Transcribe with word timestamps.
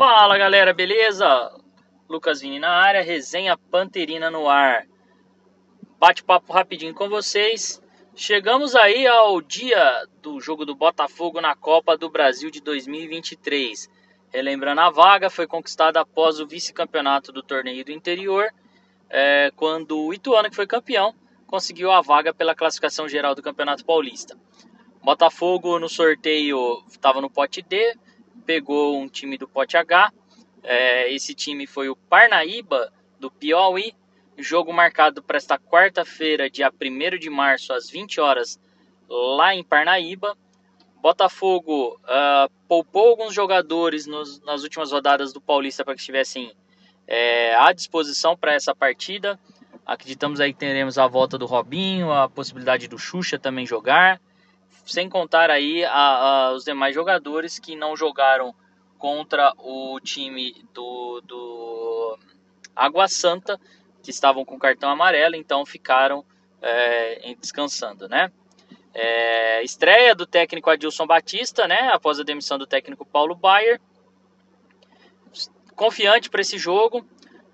Fala 0.00 0.38
galera, 0.38 0.72
beleza? 0.72 1.28
Lucas 2.08 2.40
Vini 2.40 2.58
na 2.58 2.70
área, 2.70 3.02
resenha 3.02 3.54
Panterina 3.54 4.30
no 4.30 4.48
ar. 4.48 4.86
Bate-papo 5.98 6.54
rapidinho 6.54 6.94
com 6.94 7.06
vocês. 7.06 7.82
Chegamos 8.16 8.74
aí 8.74 9.06
ao 9.06 9.42
dia 9.42 10.06
do 10.22 10.40
jogo 10.40 10.64
do 10.64 10.74
Botafogo 10.74 11.38
na 11.42 11.54
Copa 11.54 11.98
do 11.98 12.08
Brasil 12.08 12.50
de 12.50 12.62
2023. 12.62 13.90
Relembrando 14.32 14.80
a 14.80 14.88
vaga, 14.88 15.28
foi 15.28 15.46
conquistada 15.46 16.00
após 16.00 16.40
o 16.40 16.46
vice-campeonato 16.46 17.30
do 17.30 17.42
torneio 17.42 17.84
do 17.84 17.92
interior, 17.92 18.48
é, 19.10 19.52
quando 19.54 19.98
o 19.98 20.14
Ituano, 20.14 20.48
que 20.48 20.56
foi 20.56 20.66
campeão, 20.66 21.14
conseguiu 21.46 21.90
a 21.90 22.00
vaga 22.00 22.32
pela 22.32 22.54
classificação 22.54 23.06
geral 23.06 23.34
do 23.34 23.42
Campeonato 23.42 23.84
Paulista. 23.84 24.34
Botafogo 25.04 25.78
no 25.78 25.90
sorteio 25.90 26.82
estava 26.88 27.20
no 27.20 27.28
pote 27.28 27.60
D, 27.60 27.98
pegou 28.50 28.98
um 28.98 29.06
time 29.06 29.38
do 29.38 29.46
pote 29.46 29.76
H. 29.76 30.12
É, 30.64 31.14
esse 31.14 31.36
time 31.36 31.68
foi 31.68 31.88
o 31.88 31.94
Parnaíba 31.94 32.92
do 33.20 33.30
Piauí. 33.30 33.94
Jogo 34.36 34.72
marcado 34.72 35.22
para 35.22 35.36
esta 35.36 35.56
quarta-feira, 35.56 36.50
dia 36.50 36.68
1 36.68 37.16
de 37.16 37.30
março, 37.30 37.72
às 37.72 37.88
20 37.88 38.20
horas, 38.20 38.58
lá 39.08 39.54
em 39.54 39.62
Parnaíba. 39.62 40.36
Botafogo 40.96 41.96
uh, 42.02 42.50
poupou 42.66 43.10
alguns 43.10 43.32
jogadores 43.32 44.04
nos, 44.04 44.40
nas 44.40 44.64
últimas 44.64 44.90
rodadas 44.90 45.32
do 45.32 45.40
Paulista 45.40 45.84
para 45.84 45.94
que 45.94 46.00
estivessem 46.00 46.52
é, 47.06 47.54
à 47.54 47.72
disposição 47.72 48.36
para 48.36 48.52
essa 48.52 48.74
partida. 48.74 49.38
Acreditamos 49.86 50.40
aí 50.40 50.52
que 50.52 50.58
teremos 50.58 50.98
a 50.98 51.06
volta 51.06 51.38
do 51.38 51.46
Robinho, 51.46 52.10
a 52.10 52.28
possibilidade 52.28 52.88
do 52.88 52.98
Xuxa 52.98 53.38
também 53.38 53.64
jogar 53.64 54.20
sem 54.90 55.08
contar 55.08 55.50
aí 55.50 55.84
a, 55.84 55.92
a, 55.92 56.52
os 56.52 56.64
demais 56.64 56.94
jogadores 56.94 57.58
que 57.58 57.76
não 57.76 57.96
jogaram 57.96 58.54
contra 58.98 59.52
o 59.56 59.98
time 60.00 60.64
do, 60.74 61.20
do 61.22 62.18
Água 62.74 63.08
Santa, 63.08 63.58
que 64.02 64.10
estavam 64.10 64.44
com 64.44 64.58
cartão 64.58 64.90
amarelo, 64.90 65.36
então 65.36 65.64
ficaram 65.64 66.24
é, 66.60 67.34
descansando, 67.40 68.08
né? 68.08 68.30
É, 68.92 69.62
estreia 69.62 70.14
do 70.14 70.26
técnico 70.26 70.68
Adilson 70.68 71.06
Batista, 71.06 71.66
né? 71.66 71.90
Após 71.92 72.18
a 72.18 72.24
demissão 72.24 72.58
do 72.58 72.66
técnico 72.66 73.06
Paulo 73.06 73.34
Baier. 73.34 73.80
Confiante 75.76 76.28
para 76.28 76.40
esse 76.40 76.58
jogo. 76.58 77.06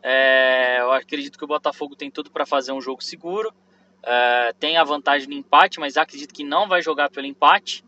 É, 0.02 0.78
eu 0.80 0.92
acredito 0.92 1.38
que 1.38 1.44
o 1.44 1.48
Botafogo 1.48 1.94
tem 1.94 2.10
tudo 2.10 2.30
para 2.30 2.46
fazer 2.46 2.72
um 2.72 2.80
jogo 2.80 3.02
seguro. 3.02 3.52
Uh, 4.02 4.54
tem 4.60 4.76
a 4.76 4.84
vantagem 4.84 5.28
do 5.28 5.34
empate, 5.34 5.80
mas 5.80 5.96
acredito 5.96 6.32
que 6.32 6.44
não 6.44 6.68
vai 6.68 6.80
jogar 6.80 7.10
pelo 7.10 7.26
empate. 7.26 7.84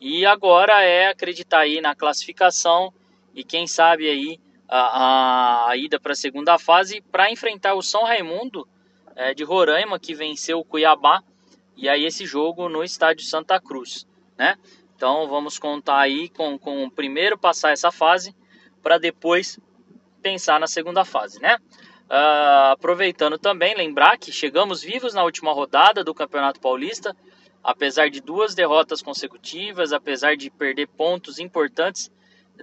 E 0.00 0.26
agora 0.26 0.82
é 0.82 1.08
acreditar 1.08 1.60
aí 1.60 1.80
na 1.80 1.94
classificação 1.94 2.92
e 3.34 3.44
quem 3.44 3.66
sabe 3.66 4.08
aí 4.08 4.40
a, 4.68 4.78
a, 4.78 5.70
a 5.70 5.76
ida 5.76 6.00
para 6.00 6.12
a 6.12 6.16
segunda 6.16 6.58
fase 6.58 7.00
para 7.12 7.30
enfrentar 7.30 7.74
o 7.74 7.82
São 7.82 8.04
Raimundo 8.04 8.66
é, 9.14 9.32
de 9.32 9.44
Roraima 9.44 10.00
que 10.00 10.14
venceu 10.14 10.58
o 10.58 10.64
Cuiabá 10.64 11.22
e 11.76 11.88
aí 11.88 12.04
esse 12.04 12.26
jogo 12.26 12.68
no 12.68 12.82
estádio 12.82 13.24
Santa 13.24 13.60
Cruz, 13.60 14.06
né? 14.36 14.56
Então 14.96 15.28
vamos 15.28 15.58
contar 15.58 16.00
aí 16.00 16.28
com, 16.28 16.58
com 16.58 16.88
primeiro 16.90 17.38
passar 17.38 17.70
essa 17.70 17.92
fase 17.92 18.34
para 18.82 18.98
depois 18.98 19.58
pensar 20.20 20.58
na 20.58 20.66
segunda 20.66 21.04
fase, 21.04 21.40
né? 21.40 21.58
Uh, 22.08 22.72
aproveitando 22.72 23.38
também, 23.38 23.74
lembrar 23.74 24.18
que 24.18 24.30
chegamos 24.30 24.82
vivos 24.82 25.14
na 25.14 25.24
última 25.24 25.52
rodada 25.52 26.04
do 26.04 26.14
Campeonato 26.14 26.60
Paulista, 26.60 27.16
apesar 27.62 28.10
de 28.10 28.20
duas 28.20 28.54
derrotas 28.54 29.00
consecutivas, 29.00 29.92
apesar 29.92 30.36
de 30.36 30.50
perder 30.50 30.88
pontos 30.88 31.38
importantes 31.38 32.10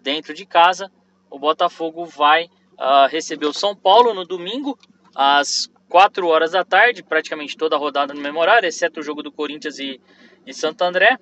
dentro 0.01 0.33
de 0.33 0.45
casa, 0.45 0.91
o 1.29 1.39
Botafogo 1.39 2.05
vai 2.05 2.45
uh, 2.45 3.07
receber 3.09 3.45
o 3.45 3.53
São 3.53 3.75
Paulo 3.75 4.13
no 4.13 4.25
domingo, 4.25 4.77
às 5.15 5.69
4 5.89 6.27
horas 6.27 6.51
da 6.51 6.63
tarde, 6.63 7.03
praticamente 7.03 7.57
toda 7.57 7.75
a 7.75 7.79
rodada 7.79 8.13
no 8.13 8.21
memorário, 8.21 8.67
exceto 8.67 8.99
o 8.99 9.03
jogo 9.03 9.23
do 9.23 9.31
Corinthians 9.31 9.79
e, 9.79 9.99
e 10.45 10.53
Santo 10.53 10.83
André, 10.83 11.17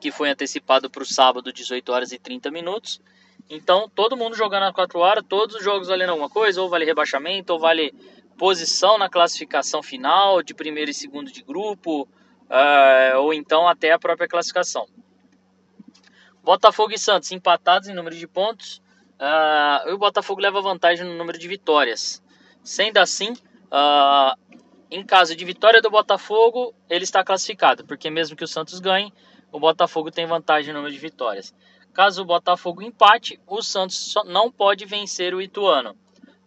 que 0.00 0.10
foi 0.10 0.30
antecipado 0.30 0.88
para 0.88 1.02
o 1.02 1.06
sábado, 1.06 1.52
18 1.52 1.92
horas 1.92 2.12
e 2.12 2.18
30 2.18 2.50
minutos. 2.50 3.00
Então, 3.48 3.88
todo 3.94 4.16
mundo 4.16 4.34
jogando 4.34 4.64
às 4.64 4.72
4 4.72 4.98
horas, 4.98 5.24
todos 5.28 5.56
os 5.56 5.62
jogos 5.62 5.88
valendo 5.88 6.10
alguma 6.10 6.30
coisa, 6.30 6.62
ou 6.62 6.68
vale 6.68 6.84
rebaixamento, 6.84 7.52
ou 7.52 7.58
vale 7.58 7.92
posição 8.38 8.98
na 8.98 9.08
classificação 9.08 9.82
final, 9.82 10.42
de 10.42 10.54
primeiro 10.54 10.90
e 10.90 10.94
segundo 10.94 11.30
de 11.30 11.42
grupo, 11.42 12.02
uh, 12.02 13.18
ou 13.18 13.32
então 13.32 13.68
até 13.68 13.92
a 13.92 13.98
própria 13.98 14.26
classificação. 14.26 14.86
Botafogo 16.42 16.92
e 16.92 16.98
Santos 16.98 17.32
empatados 17.32 17.88
em 17.88 17.94
número 17.94 18.16
de 18.16 18.26
pontos, 18.26 18.82
uh, 19.20 19.88
e 19.88 19.92
o 19.92 19.98
Botafogo 19.98 20.40
leva 20.40 20.60
vantagem 20.60 21.06
no 21.06 21.16
número 21.16 21.38
de 21.38 21.48
vitórias. 21.48 22.22
Sendo 22.62 22.98
assim, 22.98 23.32
uh, 23.32 24.58
em 24.90 25.04
caso 25.04 25.36
de 25.36 25.44
vitória 25.44 25.82
do 25.82 25.90
Botafogo, 25.90 26.74
ele 26.88 27.04
está 27.04 27.22
classificado, 27.22 27.84
porque 27.84 28.10
mesmo 28.10 28.36
que 28.36 28.44
o 28.44 28.48
Santos 28.48 28.80
ganhe, 28.80 29.12
o 29.52 29.60
Botafogo 29.60 30.10
tem 30.10 30.26
vantagem 30.26 30.72
no 30.72 30.80
número 30.80 30.92
de 30.92 31.00
vitórias. 31.00 31.54
Caso 31.94 32.22
o 32.22 32.24
Botafogo 32.24 32.82
empate, 32.82 33.40
o 33.46 33.62
Santos 33.62 34.14
não 34.26 34.50
pode 34.50 34.84
vencer 34.84 35.32
o 35.32 35.40
Ituano. 35.40 35.96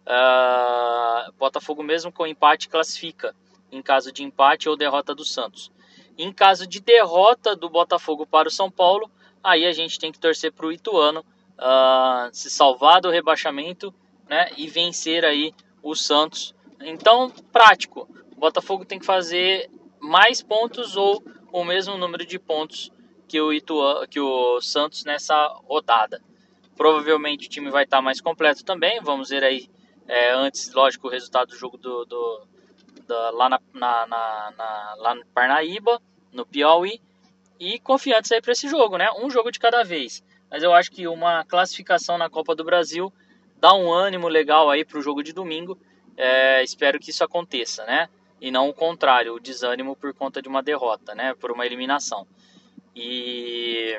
Uh, 0.06 1.32
Botafogo 1.38 1.82
mesmo 1.82 2.12
com 2.12 2.26
empate 2.26 2.68
classifica 2.68 3.34
em 3.72 3.80
caso 3.80 4.12
de 4.12 4.22
empate 4.22 4.68
ou 4.68 4.76
derrota 4.76 5.14
do 5.14 5.24
Santos. 5.24 5.72
Em 6.18 6.30
caso 6.30 6.66
de 6.66 6.80
derrota 6.80 7.56
do 7.56 7.70
Botafogo 7.70 8.26
para 8.26 8.48
o 8.48 8.50
São 8.50 8.70
Paulo, 8.70 9.10
aí 9.42 9.64
a 9.64 9.72
gente 9.72 9.98
tem 9.98 10.12
que 10.12 10.18
torcer 10.18 10.52
para 10.52 10.66
o 10.66 10.72
Ituano 10.72 11.20
uh, 11.20 12.28
se 12.30 12.50
salvar 12.50 13.00
do 13.00 13.08
rebaixamento 13.08 13.92
né, 14.28 14.50
e 14.54 14.68
vencer 14.68 15.24
aí 15.24 15.54
o 15.82 15.94
Santos. 15.94 16.54
Então, 16.80 17.30
prático. 17.50 18.06
O 18.36 18.40
Botafogo 18.40 18.84
tem 18.84 18.98
que 18.98 19.06
fazer 19.06 19.70
mais 19.98 20.42
pontos 20.42 20.94
ou 20.94 21.22
o 21.50 21.64
mesmo 21.64 21.96
número 21.96 22.26
de 22.26 22.38
pontos 22.38 22.92
que 23.28 23.40
o, 23.40 23.52
Ituan, 23.52 24.06
que 24.06 24.18
o 24.18 24.60
Santos 24.60 25.04
nessa 25.04 25.36
rodada. 25.64 26.20
Provavelmente 26.76 27.46
o 27.46 27.50
time 27.50 27.70
vai 27.70 27.84
estar 27.84 28.00
mais 28.00 28.20
completo 28.20 28.64
também. 28.64 29.00
Vamos 29.02 29.28
ver 29.28 29.44
aí 29.44 29.68
é, 30.06 30.32
antes, 30.32 30.72
lógico, 30.72 31.06
o 31.06 31.10
resultado 31.10 31.48
do 31.48 31.56
jogo 31.56 31.76
do, 31.76 32.04
do, 32.06 32.46
lá, 33.32 33.48
na, 33.48 33.60
na, 33.74 34.06
na, 34.06 34.94
lá 34.96 35.14
no 35.14 35.26
Parnaíba, 35.26 36.00
no 36.32 36.46
Piauí. 36.46 37.00
E 37.60 37.78
confiantes 37.80 38.30
aí 38.32 38.40
para 38.40 38.52
esse 38.52 38.68
jogo, 38.68 38.96
né? 38.96 39.08
Um 39.18 39.28
jogo 39.28 39.50
de 39.50 39.58
cada 39.58 39.82
vez. 39.82 40.22
Mas 40.50 40.62
eu 40.62 40.72
acho 40.72 40.90
que 40.90 41.06
uma 41.06 41.44
classificação 41.44 42.16
na 42.16 42.30
Copa 42.30 42.54
do 42.54 42.64
Brasil 42.64 43.12
dá 43.60 43.74
um 43.74 43.92
ânimo 43.92 44.28
legal 44.28 44.70
aí 44.70 44.84
para 44.84 44.98
o 44.98 45.02
jogo 45.02 45.22
de 45.22 45.32
domingo. 45.32 45.78
É, 46.16 46.62
espero 46.62 46.98
que 46.98 47.10
isso 47.10 47.22
aconteça, 47.22 47.84
né? 47.84 48.08
E 48.40 48.50
não 48.50 48.68
o 48.68 48.74
contrário, 48.74 49.34
o 49.34 49.40
desânimo 49.40 49.96
por 49.96 50.14
conta 50.14 50.40
de 50.40 50.48
uma 50.48 50.62
derrota, 50.62 51.14
né? 51.14 51.34
Por 51.34 51.50
uma 51.50 51.66
eliminação. 51.66 52.26
E 53.00 53.96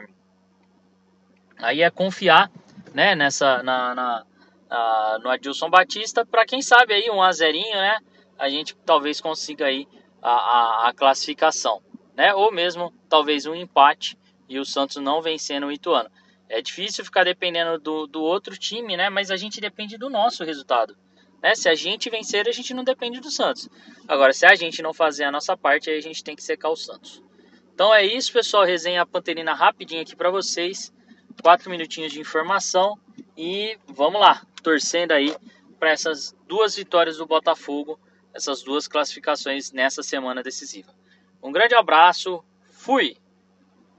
aí 1.58 1.82
é 1.82 1.90
confiar 1.90 2.52
né, 2.94 3.16
nessa, 3.16 3.64
na, 3.64 3.96
na, 3.96 5.20
no 5.24 5.30
Adilson 5.30 5.70
Batista 5.70 6.26
para 6.26 6.46
quem 6.46 6.62
sabe 6.62 6.94
aí 6.94 7.10
um 7.10 7.24
azerinho, 7.24 7.78
né? 7.78 7.98
A 8.38 8.50
gente 8.50 8.76
talvez 8.86 9.22
consiga 9.22 9.68
aí 9.68 9.88
a, 10.22 10.32
a, 10.32 10.90
a, 10.90 10.94
classificação, 10.94 11.82
né? 12.14 12.34
Ou 12.34 12.52
mesmo 12.52 12.94
talvez 13.08 13.46
um 13.46 13.56
empate 13.56 14.18
e 14.50 14.60
o 14.60 14.66
Santos 14.66 14.98
não 14.98 15.22
vencendo 15.22 15.68
o 15.68 15.72
Ituano. 15.72 16.12
É 16.50 16.62
difícil 16.62 17.06
ficar 17.06 17.24
dependendo 17.24 17.80
do, 17.80 18.06
do 18.06 18.22
outro 18.22 18.58
time, 18.58 18.98
né? 18.98 19.10
Mas 19.10 19.32
a 19.32 19.38
gente 19.38 19.62
depende 19.62 19.98
do 19.98 20.10
nosso 20.10 20.44
resultado. 20.44 20.98
Né? 21.42 21.56
Se 21.56 21.70
a 21.70 21.76
gente 21.76 22.10
vencer, 22.10 22.50
a 22.50 22.52
gente 22.52 22.74
não 22.74 22.84
depende 22.84 23.22
do 23.22 23.32
Santos. 23.32 23.70
Agora, 24.10 24.34
se 24.34 24.46
a 24.46 24.56
gente 24.56 24.82
não 24.82 24.94
fazer 24.94 25.24
a 25.24 25.32
nossa 25.32 25.56
parte, 25.56 25.90
aí 25.90 25.98
a 25.98 26.02
gente 26.02 26.22
tem 26.22 26.36
que 26.36 26.44
secar 26.44 26.68
o 26.68 26.76
Santos. 26.76 27.24
Então 27.80 27.94
é 27.96 28.06
isso, 28.06 28.34
pessoal. 28.34 28.66
Resenha 28.66 29.06
Panterina 29.06 29.54
rapidinho 29.54 30.02
aqui 30.02 30.14
para 30.14 30.30
vocês. 30.30 30.92
Quatro 31.42 31.72
minutinhos 31.72 32.12
de 32.12 32.20
informação. 32.20 33.00
E 33.38 33.80
vamos 33.88 34.20
lá, 34.20 34.46
torcendo 34.62 35.14
aí 35.14 35.34
para 35.80 35.90
essas 35.90 36.36
duas 36.46 36.76
vitórias 36.76 37.16
do 37.16 37.26
Botafogo, 37.26 37.98
essas 38.34 38.62
duas 38.64 38.86
classificações 38.86 39.72
nessa 39.72 40.04
semana 40.04 40.44
decisiva. 40.44 40.94
Um 41.42 41.54
grande 41.54 41.74
abraço, 41.74 42.44
fui! 42.70 43.16